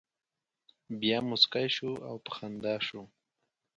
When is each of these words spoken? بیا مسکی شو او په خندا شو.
بیا 0.99 1.17
مسکی 1.29 1.67
شو 1.75 1.91
او 2.07 2.15
په 2.25 2.31
خندا 2.35 2.75
شو. 2.87 3.01